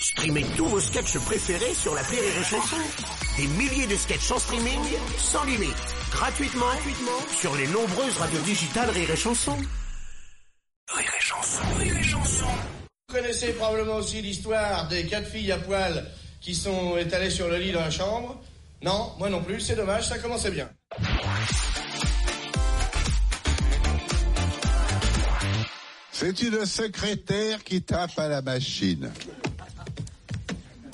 Streamez 0.00 0.44
tous 0.56 0.66
vos 0.66 0.80
sketchs 0.80 1.18
préférés 1.18 1.74
sur 1.74 1.92
la 1.94 2.02
Rire 2.02 2.20
et 2.22 2.44
Chanson. 2.44 2.76
Des 3.36 3.46
milliers 3.48 3.86
de 3.88 3.96
sketchs 3.96 4.30
en 4.30 4.38
streaming, 4.38 4.78
sans 5.16 5.44
limite, 5.44 5.74
gratuitement, 6.12 6.66
gratuitement 6.66 7.20
sur 7.36 7.56
les 7.56 7.66
nombreuses 7.66 8.16
radios 8.18 8.40
digitales 8.42 8.90
Rire 8.90 9.10
et 9.10 9.16
Chanson. 9.16 9.56
Rire 10.94 11.12
et 11.16 11.20
Chanson, 11.20 11.62
Rire 11.78 11.96
et 11.96 12.02
Chanson. 12.04 12.46
Vous 13.08 13.14
connaissez 13.14 13.52
probablement 13.54 13.96
aussi 13.96 14.22
l'histoire 14.22 14.86
des 14.86 15.04
quatre 15.06 15.28
filles 15.28 15.50
à 15.50 15.58
poil 15.58 16.06
qui 16.40 16.54
sont 16.54 16.96
étalées 16.96 17.30
sur 17.30 17.48
le 17.48 17.56
lit 17.56 17.72
dans 17.72 17.80
la 17.80 17.90
chambre. 17.90 18.40
Non, 18.82 19.14
moi 19.18 19.28
non 19.28 19.42
plus, 19.42 19.60
c'est 19.60 19.74
dommage, 19.74 20.06
ça 20.06 20.18
commençait 20.18 20.52
bien. 20.52 20.68
C'est 26.12 26.40
une 26.42 26.64
secrétaire 26.66 27.64
qui 27.64 27.82
tape 27.82 28.16
à 28.18 28.28
la 28.28 28.42
machine. 28.42 29.10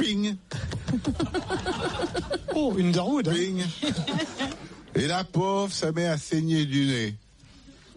Ping, 0.05 0.37
Oh, 2.55 2.75
une 2.77 2.89
Underwood. 2.89 3.29
hein. 3.29 3.33
ping. 3.35 3.65
Et 4.95 5.07
la 5.07 5.25
pauvre, 5.25 5.73
ça 5.73 5.93
met 5.93 6.07
à 6.07 6.19
saigner 6.19 6.67
du 6.67 6.87
nez. 6.87 7.15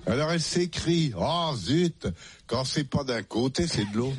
Alors 0.08 0.32
elle 0.32 0.42
s'écrie, 0.42 1.12
oh 1.18 1.52
zut, 1.56 2.08
quand 2.48 2.64
c'est 2.64 2.86
pas 2.86 3.04
d'un 3.04 3.24
côté, 3.24 3.68
c'est 3.68 3.92
de 3.92 3.98
l'autre. 3.98 4.16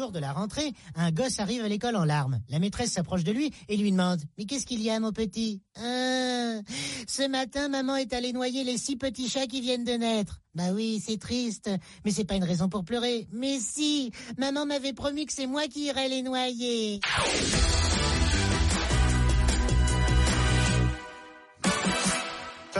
Jour 0.00 0.12
de 0.12 0.18
la 0.18 0.32
rentrée, 0.32 0.72
un 0.94 1.10
gosse 1.12 1.40
arrive 1.40 1.62
à 1.62 1.68
l'école 1.68 1.94
en 1.94 2.04
larmes. 2.04 2.40
La 2.48 2.58
maîtresse 2.58 2.92
s'approche 2.92 3.22
de 3.22 3.32
lui 3.32 3.52
et 3.68 3.76
lui 3.76 3.92
demande 3.92 4.22
«Mais 4.38 4.46
qu'est-ce 4.46 4.64
qu'il 4.64 4.80
y 4.80 4.88
a, 4.88 4.98
mon 4.98 5.12
petit 5.12 5.60
Ah, 5.76 6.60
Ce 7.06 7.28
matin, 7.28 7.68
maman 7.68 7.96
est 7.96 8.14
allée 8.14 8.32
noyer 8.32 8.64
les 8.64 8.78
six 8.78 8.96
petits 8.96 9.28
chats 9.28 9.46
qui 9.46 9.60
viennent 9.60 9.84
de 9.84 9.92
naître. 9.92 10.40
»«Bah 10.54 10.72
oui, 10.72 11.02
c'est 11.06 11.18
triste, 11.18 11.70
mais 12.06 12.12
c'est 12.12 12.24
pas 12.24 12.36
une 12.36 12.44
raison 12.44 12.70
pour 12.70 12.82
pleurer. 12.82 13.28
»«Mais 13.32 13.58
si, 13.60 14.10
maman 14.38 14.64
m'avait 14.64 14.94
promis 14.94 15.26
que 15.26 15.34
c'est 15.34 15.46
moi 15.46 15.66
qui 15.68 15.84
irais 15.88 16.08
les 16.08 16.22
noyer.» 16.22 17.00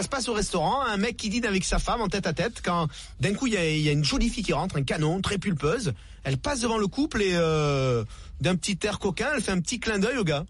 Ça 0.01 0.05
se 0.05 0.09
passe 0.09 0.29
au 0.29 0.33
restaurant, 0.33 0.81
un 0.81 0.97
mec 0.97 1.19
qui 1.19 1.29
dîne 1.29 1.45
avec 1.45 1.63
sa 1.63 1.79
femme 1.79 2.01
en 2.01 2.09
tête 2.09 2.27
à 2.27 2.33
tête, 2.33 2.63
quand 2.65 2.89
d'un 3.21 3.35
coup 3.35 3.49
il 3.49 3.53
y 3.53 3.87
a, 3.87 3.93
une 3.93 4.03
jolie 4.03 4.31
fille 4.31 4.43
qui 4.43 4.55
rentre, 4.55 4.79
un 4.79 4.83
canon, 4.83 5.21
très 5.21 5.37
pulpeuse, 5.37 5.93
elle 6.25 6.39
passe 6.39 6.61
devant 6.61 6.79
le 6.79 6.87
couple 6.87 7.21
et 7.21 7.33
euh, 7.35 8.03
d'un 8.41 8.57
petit 8.57 8.79
air 8.85 8.99
coquin, 8.99 9.29
elle 9.35 9.43
fait 9.43 9.53
un 9.53 9.61
petit 9.61 9.79
clin 9.79 9.99
d'œil 9.99 10.17
au 10.17 10.25
gars. 10.25 10.47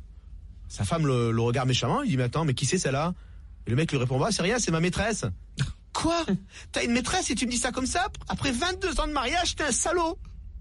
Sa 0.68 0.84
femme 0.84 1.04
le, 1.04 1.32
le 1.32 1.42
regarde 1.42 1.66
méchamment, 1.66 2.02
il 2.02 2.10
dit 2.10 2.16
mais 2.16 2.22
attends, 2.22 2.44
mais 2.44 2.54
qui 2.54 2.64
c'est 2.64 2.78
celle-là? 2.78 3.12
Et 3.66 3.70
le 3.70 3.74
mec 3.74 3.90
lui 3.90 3.98
répond 3.98 4.20
bah 4.20 4.28
c'est 4.30 4.42
rien, 4.42 4.60
c'est 4.60 4.70
ma 4.70 4.78
maîtresse. 4.78 5.24
Quoi? 5.92 6.24
T'as 6.70 6.84
une 6.84 6.92
maîtresse 6.92 7.28
et 7.30 7.34
tu 7.34 7.46
me 7.46 7.50
dis 7.50 7.58
ça 7.58 7.72
comme 7.72 7.86
ça? 7.86 8.06
Après 8.28 8.52
22 8.52 9.00
ans 9.00 9.08
de 9.08 9.12
mariage, 9.12 9.56
t'es 9.56 9.64
un 9.64 9.72
salaud. 9.72 10.16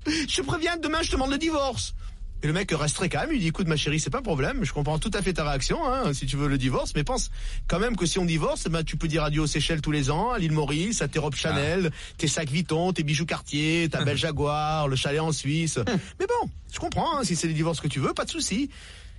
Je 0.08 0.36
te 0.36 0.42
préviens, 0.42 0.78
demain 0.78 1.04
je 1.04 1.10
te 1.10 1.16
demande 1.16 1.30
le 1.30 1.38
divorce 1.38 1.94
et 2.42 2.48
le 2.48 2.54
mec 2.54 2.72
reste 2.72 2.96
très 2.96 3.10
calme, 3.10 3.32
il 3.34 3.40
dit 3.40 3.48
écoute 3.48 3.68
ma 3.68 3.76
chérie, 3.76 4.00
c'est 4.00 4.10
pas 4.10 4.20
un 4.20 4.24
problème, 4.24 4.64
je 4.64 4.72
comprends 4.72 4.98
tout 4.98 5.12
à 5.14 5.22
fait 5.22 5.34
ta 5.34 5.44
réaction, 5.44 5.86
hein, 5.86 6.14
si 6.14 6.26
tu 6.26 6.38
veux 6.38 6.48
le 6.48 6.58
divorce, 6.58 6.94
mais 6.96 7.04
pense 7.04 7.32
quand 7.68 7.80
même 7.80 7.98
que 7.98 8.06
si 8.06 8.18
on 8.18 8.26
divorce, 8.26 8.68
ben, 8.70 8.84
tu 8.84 8.96
peux 8.96 9.08
dire 9.08 9.24
adieu 9.24 9.42
aux 9.42 9.48
Seychelles 9.48 9.82
tous 9.82 9.92
les 9.92 10.10
ans, 10.10 10.32
à 10.32 10.40
l'île 10.40 10.54
Maurice, 10.54 11.02
à 11.02 11.08
tes 11.08 11.20
robes 11.20 11.36
Chanel, 11.36 11.92
tes 12.18 12.28
sacs 12.28 12.50
Vuitton, 12.50 12.94
tes 12.94 13.04
bijoux 13.04 13.26
Cartier, 13.26 13.90
ta 13.90 14.04
belle 14.04 14.18
Jaguar, 14.18 14.88
le 14.88 14.96
chalet 14.96 15.20
en 15.20 15.32
Suisse. 15.32 15.80
mais 16.20 16.28
bon, 16.28 16.50
je 16.72 16.80
comprends, 16.80 17.18
hein, 17.18 17.24
si 17.24 17.36
c'est 17.36 17.48
le 17.48 17.54
divorce 17.54 17.82
que 17.82 17.88
tu 17.88 18.00
veux, 18.00 18.14
pas 18.14 18.26
de 18.26 18.30
souci. 18.30 18.70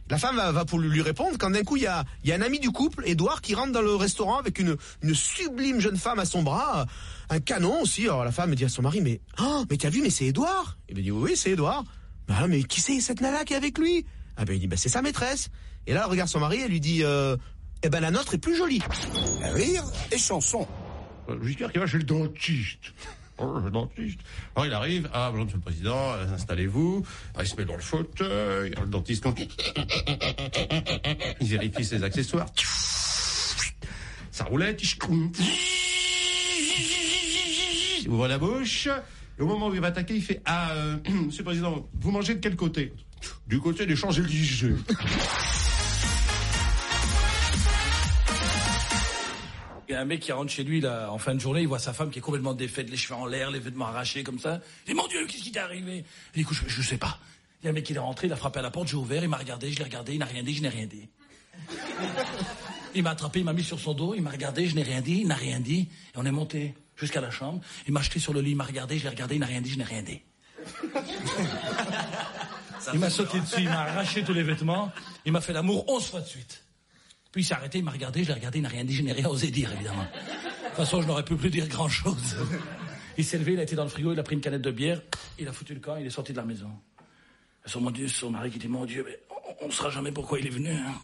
La 0.08 0.18
femme 0.18 0.36
va, 0.36 0.50
va 0.50 0.64
pour 0.64 0.80
lui 0.80 0.88
lui 0.88 1.02
répondre 1.02 1.36
quand 1.38 1.50
d'un 1.50 1.62
coup 1.62 1.76
il 1.76 1.84
y 1.84 1.86
a, 1.86 2.04
y 2.24 2.32
a 2.32 2.34
un 2.34 2.42
ami 2.42 2.58
du 2.58 2.70
couple, 2.70 3.04
Edouard, 3.06 3.40
qui 3.40 3.54
rentre 3.54 3.72
dans 3.72 3.82
le 3.82 3.94
restaurant 3.94 4.38
avec 4.38 4.58
une, 4.58 4.76
une 5.02 5.14
sublime 5.14 5.78
jeune 5.78 5.96
femme 5.96 6.18
à 6.18 6.24
son 6.24 6.42
bras, 6.42 6.86
un 7.28 7.38
canon 7.38 7.82
aussi. 7.82 8.04
Alors 8.04 8.24
la 8.24 8.32
femme 8.32 8.54
dit 8.56 8.64
à 8.64 8.68
son 8.68 8.82
mari 8.82 9.00
mais 9.00 9.20
oh, 9.40 9.64
mais 9.70 9.76
t'as 9.76 9.88
vu 9.88 10.02
mais 10.02 10.10
c'est 10.10 10.26
Edouard 10.26 10.78
Il 10.88 10.96
me 10.96 11.02
dit 11.02 11.12
oui, 11.12 11.30
oui 11.30 11.36
c'est 11.36 11.50
Edouard. 11.50 11.84
Bah, 12.30 12.46
mais 12.46 12.62
qui 12.62 12.80
c'est 12.80 13.00
cette 13.00 13.20
nana 13.20 13.44
qui 13.44 13.54
est 13.54 13.56
avec 13.56 13.76
lui? 13.76 14.06
Ah 14.36 14.44
ben 14.44 14.54
il 14.54 14.60
dit 14.60 14.68
bah 14.68 14.76
c'est 14.76 14.88
sa 14.88 15.02
maîtresse. 15.02 15.48
Et 15.88 15.94
là 15.94 16.02
elle 16.04 16.10
regarde 16.10 16.28
son 16.28 16.38
mari, 16.38 16.60
elle 16.64 16.70
lui 16.70 16.78
dit 16.78 17.02
euh, 17.02 17.36
eh 17.82 17.88
ben 17.88 17.98
la 17.98 18.12
nôtre 18.12 18.34
est 18.34 18.38
plus 18.38 18.56
jolie. 18.56 18.80
Rire 19.42 19.82
et 20.12 20.18
Chanson. 20.18 20.68
J'espère 21.42 21.72
qu'il 21.72 21.80
va 21.80 21.88
chez 21.88 21.98
le 21.98 22.04
dentiste. 22.04 22.92
Oh, 23.38 23.58
le 23.58 23.68
dentiste. 23.72 24.20
Alors 24.54 24.66
il 24.66 24.72
arrive, 24.72 25.10
ah 25.12 25.30
bonjour 25.32 25.46
monsieur 25.46 25.58
le 25.58 25.62
président, 25.62 26.12
euh, 26.12 26.32
installez-vous. 26.32 27.04
Ah, 27.34 27.42
il 27.42 27.48
se 27.48 27.56
met 27.56 27.64
dans 27.64 27.74
le 27.74 27.82
fauteuil, 27.82 28.74
le 28.80 28.86
dentiste 28.86 29.24
quand 29.24 29.34
il 31.40 31.46
vérifie 31.48 31.84
ses 31.84 32.04
accessoires. 32.04 32.46
Sa 34.30 34.44
roulette, 34.44 34.80
il 38.02 38.08
ouvre 38.08 38.28
la 38.28 38.38
bouche. 38.38 38.88
Et 39.40 39.42
au 39.42 39.46
moment 39.46 39.68
où 39.68 39.74
il 39.74 39.80
va 39.80 39.86
attaquer, 39.86 40.14
il 40.14 40.22
fait 40.22 40.42
Ah, 40.44 40.72
euh, 40.72 40.98
monsieur 41.08 41.38
le 41.38 41.44
président, 41.44 41.88
vous 41.94 42.10
mangez 42.10 42.34
de 42.34 42.40
quel 42.40 42.56
côté? 42.56 42.92
Du 43.46 43.58
côté 43.58 43.86
des 43.86 43.96
Champs-Élysées. 43.96 44.74
Il 49.88 49.92
y 49.92 49.94
a 49.94 50.00
un 50.02 50.04
mec 50.04 50.20
qui 50.20 50.30
rentre 50.30 50.52
chez 50.52 50.62
lui 50.62 50.82
là, 50.82 51.10
en 51.10 51.16
fin 51.16 51.34
de 51.34 51.40
journée, 51.40 51.62
il 51.62 51.68
voit 51.68 51.78
sa 51.78 51.94
femme 51.94 52.10
qui 52.10 52.18
est 52.18 52.22
complètement 52.22 52.52
défaite, 52.52 52.90
les 52.90 52.98
cheveux 52.98 53.18
en 53.18 53.24
l'air, 53.26 53.50
les 53.50 53.58
vêtements 53.58 53.86
arrachés 53.86 54.22
comme 54.22 54.38
ça. 54.38 54.60
Il 54.86 54.90
dit 54.90 54.94
Mon 54.94 55.06
Dieu, 55.08 55.26
qu'est-ce 55.26 55.42
qui 55.42 55.52
t'est 55.52 55.58
arrivé? 55.58 56.04
Il 56.34 56.36
dit 56.36 56.40
Écoute, 56.42 56.58
je, 56.62 56.68
je 56.68 56.82
sais 56.82 56.98
pas. 56.98 57.18
Il 57.62 57.64
y 57.64 57.68
a 57.68 57.70
un 57.70 57.74
mec 57.74 57.84
qui 57.84 57.94
est 57.94 57.98
rentré, 57.98 58.26
il 58.26 58.32
a 58.34 58.36
frappé 58.36 58.58
à 58.58 58.62
la 58.62 58.70
porte, 58.70 58.88
j'ai 58.88 58.96
ouvert, 58.96 59.22
il 59.22 59.28
m'a 59.30 59.38
regardé, 59.38 59.72
je 59.72 59.78
l'ai 59.78 59.84
regardé, 59.84 60.12
il 60.12 60.18
n'a 60.18 60.26
rien 60.26 60.42
dit, 60.42 60.54
je 60.54 60.62
n'ai 60.62 60.68
rien 60.68 60.86
dit. 60.86 61.08
Il 62.94 63.02
m'a 63.02 63.10
attrapé, 63.10 63.40
il 63.40 63.44
m'a 63.44 63.52
mis 63.52 63.64
sur 63.64 63.80
son 63.80 63.94
dos, 63.94 64.14
il 64.14 64.22
m'a 64.22 64.30
regardé, 64.30 64.66
je 64.66 64.74
n'ai 64.74 64.82
rien 64.82 65.00
dit, 65.00 65.20
il 65.22 65.28
n'a 65.28 65.34
rien 65.34 65.60
dit. 65.60 65.88
Et 66.14 66.16
on 66.16 66.26
est 66.26 66.30
monté 66.30 66.74
jusqu'à 67.00 67.20
la 67.20 67.30
chambre. 67.30 67.60
Il 67.86 67.92
m'a 67.92 68.02
jeté 68.02 68.20
sur 68.20 68.32
le 68.32 68.40
lit, 68.40 68.50
il 68.50 68.56
m'a 68.56 68.64
regardé, 68.64 68.98
je 68.98 69.04
l'ai 69.04 69.08
regardé, 69.10 69.36
il 69.36 69.40
n'a 69.40 69.46
rien 69.46 69.60
dit, 69.60 69.70
je 69.70 69.78
n'ai 69.78 69.84
rien 69.84 70.02
dit. 70.02 70.20
il 72.92 72.98
m'a 72.98 73.10
sauté 73.10 73.40
dessus, 73.40 73.60
il 73.60 73.68
m'a 73.68 73.80
arraché 73.80 74.22
tous 74.22 74.32
les 74.34 74.42
vêtements, 74.42 74.92
il 75.24 75.32
m'a 75.32 75.40
fait 75.40 75.52
l'amour 75.52 75.88
onze 75.88 76.06
fois 76.06 76.20
de 76.20 76.26
suite. 76.26 76.64
Puis 77.32 77.42
il 77.42 77.44
s'est 77.44 77.54
arrêté, 77.54 77.78
il 77.78 77.84
m'a 77.84 77.92
regardé, 77.92 78.22
je 78.22 78.28
l'ai 78.28 78.34
regardé, 78.34 78.58
il 78.58 78.62
n'a 78.62 78.68
rien 78.68 78.84
dit, 78.84 78.94
je 78.94 79.02
n'ai 79.02 79.12
rien 79.12 79.28
osé 79.28 79.50
dire, 79.50 79.72
évidemment. 79.72 80.02
De 80.02 80.66
toute 80.66 80.74
façon, 80.76 81.00
je 81.00 81.06
n'aurais 81.06 81.24
pu 81.24 81.36
plus 81.36 81.50
dire 81.50 81.66
grand-chose. 81.68 82.36
Il 83.16 83.24
s'est 83.24 83.38
levé, 83.38 83.52
il 83.52 83.60
a 83.60 83.62
été 83.62 83.76
dans 83.76 83.84
le 83.84 83.90
frigo, 83.90 84.12
il 84.12 84.18
a 84.18 84.22
pris 84.22 84.34
une 84.34 84.40
canette 84.40 84.62
de 84.62 84.70
bière, 84.70 85.00
il 85.38 85.46
a 85.48 85.52
foutu 85.52 85.74
le 85.74 85.80
camp, 85.80 85.96
il 85.96 86.06
est 86.06 86.10
sorti 86.10 86.32
de 86.32 86.38
la 86.38 86.44
maison. 86.44 86.70
Son, 87.66 87.80
mon 87.80 87.90
Dieu, 87.90 88.08
son 88.08 88.30
mari 88.30 88.50
qui 88.50 88.58
dit, 88.58 88.68
mon 88.68 88.84
Dieu, 88.84 89.04
mais 89.06 89.20
on 89.60 89.66
ne 89.66 89.72
saura 89.72 89.90
jamais 89.90 90.10
pourquoi 90.12 90.38
il 90.38 90.46
est 90.46 90.50
venu. 90.50 90.70
hein. 90.70 90.94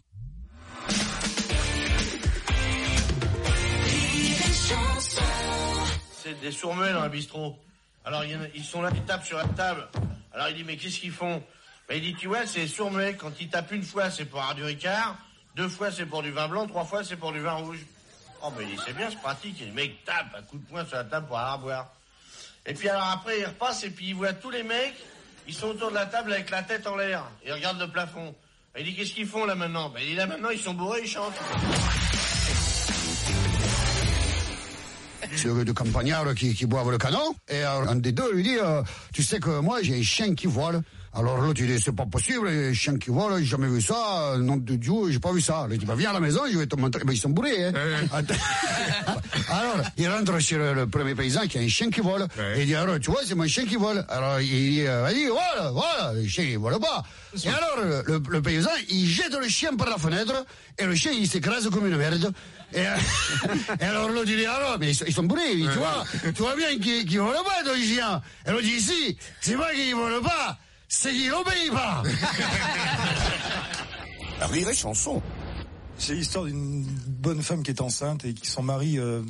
Des 6.41 6.51
sourds-muets 6.51 6.93
dans 6.93 7.01
un 7.01 7.09
bistrot. 7.09 7.57
Alors 8.05 8.23
ils 8.23 8.63
sont 8.63 8.81
là, 8.81 8.89
ils 8.93 9.03
tapent 9.03 9.25
sur 9.25 9.37
la 9.37 9.45
table. 9.45 9.87
Alors 10.33 10.49
il 10.49 10.55
dit 10.55 10.63
mais 10.63 10.77
qu'est-ce 10.77 10.99
qu'ils 10.99 11.11
font? 11.11 11.43
Ben, 11.89 11.95
Il 11.95 12.01
dit 12.01 12.15
tu 12.15 12.27
vois 12.27 12.45
c'est 12.45 12.67
sourds-muets. 12.67 13.15
Quand 13.15 13.31
ils 13.39 13.49
tapent 13.49 13.71
une 13.71 13.83
fois 13.83 14.09
c'est 14.09 14.25
pour 14.25 14.39
avoir 14.39 14.55
du 14.55 14.63
ricard, 14.63 15.17
deux 15.55 15.67
fois 15.67 15.91
c'est 15.91 16.05
pour 16.05 16.23
du 16.23 16.31
vin 16.31 16.47
blanc, 16.47 16.67
trois 16.67 16.85
fois 16.85 17.03
c'est 17.03 17.17
pour 17.17 17.31
du 17.31 17.39
vin 17.39 17.53
rouge. 17.53 17.79
Oh 18.43 18.51
mais 18.57 18.63
il 18.65 18.69
dit, 18.75 18.81
c'est 18.85 18.93
bien 18.93 19.09
c'est 19.09 19.19
pratique. 19.19 19.61
Et 19.61 19.65
le 19.65 19.73
mec 19.73 20.05
tape 20.05 20.27
un 20.37 20.41
coup 20.43 20.57
de 20.57 20.65
poing 20.65 20.85
sur 20.85 20.97
la 20.97 21.03
table 21.03 21.27
pour 21.27 21.37
avoir 21.37 21.53
à 21.53 21.57
boire. 21.57 21.91
Et 22.65 22.73
puis 22.73 22.87
alors 22.87 23.09
après 23.09 23.39
il 23.39 23.45
repasse 23.45 23.83
et 23.83 23.89
puis 23.89 24.09
il 24.09 24.15
voit 24.15 24.33
tous 24.33 24.51
les 24.51 24.63
mecs, 24.63 24.95
ils 25.47 25.53
sont 25.53 25.67
autour 25.67 25.89
de 25.89 25.95
la 25.95 26.05
table 26.05 26.33
avec 26.33 26.49
la 26.49 26.63
tête 26.63 26.85
en 26.87 26.95
l'air. 26.95 27.23
Ils 27.45 27.53
regardent 27.53 27.79
le 27.79 27.87
plafond. 27.87 28.35
Ben, 28.73 28.81
il 28.81 28.85
dit 28.85 28.95
qu'est-ce 28.95 29.13
qu'ils 29.13 29.27
font 29.27 29.45
là 29.45 29.55
maintenant? 29.55 29.89
Ben 29.89 30.01
il 30.01 30.09
dit 30.09 30.15
là 30.15 30.27
maintenant 30.27 30.49
ils 30.49 30.59
sont 30.59 30.73
bourrés, 30.73 31.01
ils 31.03 31.09
chantent. 31.09 31.33
C'est 35.35 35.65
deux 35.65 35.73
campagnards 35.73 36.33
qui, 36.35 36.53
qui 36.53 36.65
boivent 36.65 36.91
le 36.91 36.97
canon. 36.97 37.35
Et 37.49 37.61
alors, 37.61 37.89
un 37.89 37.95
des 37.95 38.11
deux 38.11 38.33
lui 38.33 38.43
dit, 38.43 38.57
euh, 38.57 38.81
tu 39.13 39.23
sais 39.23 39.39
que 39.39 39.59
moi 39.59 39.81
j'ai 39.81 39.99
un 39.99 40.03
chien 40.03 40.33
qui 40.35 40.47
vole. 40.47 40.81
Alors 41.17 41.37
l'autre 41.41 41.59
il 41.61 41.67
dit, 41.67 41.81
c'est 41.81 41.95
pas 41.95 42.05
possible, 42.05 42.47
un 42.47 42.73
chien 42.73 42.95
qui 42.97 43.09
vole, 43.09 43.39
j'ai 43.39 43.45
jamais 43.45 43.67
vu 43.67 43.81
ça, 43.81 44.35
nom 44.37 44.57
de 44.57 44.75
Dieu, 44.75 45.09
j'ai 45.09 45.17
pas 45.19 45.31
vu 45.31 45.41
ça. 45.41 45.67
Il 45.71 45.79
dit, 45.79 45.85
bah, 45.85 45.95
viens 45.97 46.11
à 46.11 46.13
la 46.13 46.19
maison, 46.19 46.41
je 46.51 46.59
vais 46.59 46.67
te 46.67 46.75
montrer. 46.75 47.03
Ben, 47.03 47.13
ils 47.13 47.17
sont 47.17 47.29
bourrés, 47.29 47.65
hein. 47.65 47.73
Alors, 49.49 49.81
il 49.97 50.07
rentre 50.07 50.39
chez 50.39 50.57
le, 50.57 50.73
le 50.73 50.85
premier 50.85 51.15
paysan 51.15 51.47
qui 51.47 51.57
a 51.57 51.61
un 51.61 51.67
chien 51.67 51.89
qui 51.89 52.01
vole. 52.01 52.27
Et 52.55 52.61
il 52.61 52.65
dit, 52.67 52.75
alors, 52.75 52.99
tu 52.99 53.09
vois, 53.09 53.21
c'est 53.25 53.33
mon 53.33 53.47
chien 53.47 53.65
qui 53.65 53.77
vole. 53.77 54.05
Alors, 54.09 54.39
il 54.41 54.47
dit, 54.47 54.83
euh, 54.85 55.01
vas-y, 55.01 55.25
voilà, 55.25 55.71
voilà, 55.71 56.13
le 56.13 56.27
chien, 56.27 56.43
il 56.43 56.59
vole 56.59 56.79
pas. 56.79 57.03
Et 57.43 57.49
alors, 57.49 58.03
le, 58.05 58.41
paysan, 58.41 58.69
il 58.89 59.07
jette 59.07 59.33
le 59.33 59.47
chien 59.47 59.75
par 59.75 59.89
la 59.89 59.97
fenêtre, 59.97 60.45
et 60.77 60.85
le 60.85 60.93
chien, 60.93 61.11
il 61.13 61.27
s'écrase 61.27 61.67
comme 61.71 61.87
une 61.87 61.97
merde. 61.97 62.31
Et, 62.73 62.81
et 63.79 63.83
alors, 63.83 64.09
l'autre, 64.09 64.29
il 64.29 64.37
dit, 64.37 64.45
alors, 64.45 64.77
mais 64.79 64.89
ils 64.89 64.95
sont, 64.95 65.05
ils 65.07 65.13
sont 65.13 65.23
bourrés, 65.23 65.51
il 65.53 65.67
dit, 65.67 65.73
tu 65.73 65.79
vois, 65.79 66.05
tu 66.23 66.41
vois 66.43 66.55
bien 66.55 66.77
qu'ils 66.77 67.05
qu 67.07 67.17
volent 67.17 67.43
pas, 67.43 67.63
ton 67.67 67.75
chien. 67.75 68.21
Et 68.45 68.51
l'autre 68.51 68.63
dit, 68.63 68.79
si, 68.79 69.17
c'est 69.41 69.55
pas 69.55 69.73
qu'il 69.73 69.95
vole 69.95 70.21
pas, 70.21 70.59
c'est 70.87 71.31
obéit 71.31 71.71
pas. 71.71 72.03
Rire 74.47 74.69
et 74.69 74.73
Chanson. 74.75 75.21
C'est 75.97 76.13
l'histoire 76.13 76.45
d'une 76.45 76.83
bonne 77.07 77.41
femme 77.41 77.63
qui 77.63 77.71
est 77.71 77.81
enceinte 77.81 78.23
et 78.23 78.33
qui 78.33 78.47
son 78.47 78.61
mari 78.61 78.99
euh, 78.99 79.23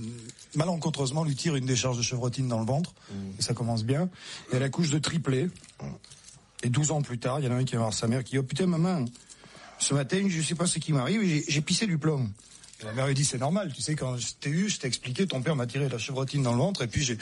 malencontreusement 0.55 1.23
lui 1.23 1.35
tire 1.35 1.55
une 1.55 1.65
décharge 1.65 1.97
de 1.97 2.01
chevrotine 2.03 2.47
dans 2.49 2.59
le 2.59 2.65
ventre. 2.65 2.93
Et 3.39 3.41
ça 3.41 3.53
commence 3.53 3.83
bien. 3.85 4.09
Et 4.51 4.57
elle 4.57 4.63
accouche 4.63 4.89
de 4.89 4.99
triplé. 4.99 5.47
Et 6.63 6.69
12 6.69 6.91
ans 6.91 7.01
plus 7.01 7.19
tard, 7.19 7.39
il 7.39 7.45
y 7.45 7.47
en 7.47 7.51
a 7.51 7.55
un 7.55 7.63
qui 7.63 7.75
va 7.75 7.81
voir 7.83 7.93
sa 7.93 8.07
mère 8.07 8.23
qui 8.23 8.31
dit 8.31 8.39
Oh 8.39 8.43
putain 8.43 8.65
maman, 8.67 9.05
ce 9.79 9.93
matin, 9.93 10.25
je 10.27 10.41
sais 10.41 10.55
pas 10.55 10.65
ce 10.67 10.79
qui 10.79 10.91
m'arrive, 10.91 11.21
j'ai- 11.23 11.45
j'ai 11.47 11.61
pissé 11.61 11.87
du 11.87 11.97
plomb. 11.97 12.29
La 12.83 12.93
mère 12.93 13.07
lui 13.07 13.15
dit 13.15 13.25
c'est 13.25 13.39
normal, 13.39 13.73
tu 13.73 13.81
sais 13.81 13.95
quand 13.95 14.17
je 14.17 14.27
t'ai 14.39 14.49
eu, 14.49 14.69
je 14.69 14.77
t'ai 14.77 14.87
expliqué, 14.87 15.25
ton 15.25 15.41
père 15.41 15.55
m'a 15.55 15.65
tiré 15.65 15.89
la 15.89 15.97
chevrotine 15.97 16.43
dans 16.43 16.51
le 16.51 16.59
ventre 16.59 16.83
et 16.83 16.87
puis 16.87 17.03
j'ai 17.03 17.17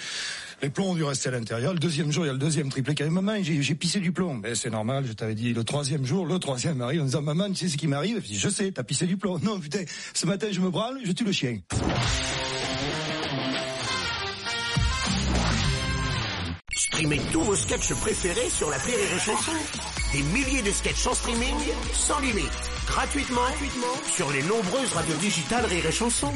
les 0.62 0.69
plombs 0.69 0.90
ont 0.92 0.96
dû 0.96 1.04
rester 1.04 1.30
à 1.30 1.31
l'intérieur. 1.31 1.74
Le 1.74 1.80
deuxième 1.80 2.12
jour, 2.12 2.25
il 2.25 2.28
y 2.28 2.30
a 2.30 2.34
le 2.34 2.40
deuxième 2.40 2.69
triplé 2.69 2.94
qui 2.94 3.04
arrive, 3.04 3.13
maman, 3.13 3.42
j'ai 3.42 3.62
j'ai 3.62 3.75
pissé 3.75 4.02
du 4.02 4.12
plomb. 4.12 4.34
Mais 4.36 4.56
c'est 4.56 4.69
normal, 4.69 5.06
je 5.07 5.13
t'avais 5.13 5.36
dit. 5.36 5.54
Le 5.54 5.63
troisième 5.63 6.06
jour, 6.06 6.25
le 6.25 6.40
troisième 6.40 6.81
arrive 6.81 7.02
en 7.02 7.06
disant 7.06 7.22
maman, 7.22 7.48
tu 7.50 7.56
sais 7.56 7.69
ce 7.69 7.78
qui 7.78 7.88
m'arrive? 7.88 8.22
Je 8.22 8.28
dis 8.28 8.38
je 8.38 8.50
sais, 8.50 8.72
t'as 8.72 8.84
pissé 8.84 9.06
du 9.06 9.16
plomb. 9.16 9.40
Non 9.40 9.60
putain, 9.60 9.86
ce 10.13 10.25
matin 10.25 10.48
je 10.52 10.60
me 10.60 10.69
branle, 10.69 11.00
je 11.06 11.12
tue 11.13 11.24
le 11.24 11.31
chien. 11.31 11.60
Streamez 16.75 17.22
tous 17.31 17.42
vos 17.42 17.56
sketchs 17.56 17.94
préférés 17.94 18.50
sur 18.50 18.69
la 18.69 18.78
Rire 18.78 18.96
et. 18.98 20.18
Des 20.18 20.24
milliers 20.24 20.62
de 20.62 20.72
sketchs 20.72 21.08
en 21.08 21.13
streaming, 21.13 21.56
sans 21.94 22.19
limite, 22.19 22.51
gratuitement, 22.86 23.42
sur 24.16 24.32
les 24.32 24.44
nombreuses 24.44 24.94
radios 24.94 25.16
digitales 25.16 25.66
Rire 25.66 25.86
et 25.86 25.92
Chanson. 25.92 26.32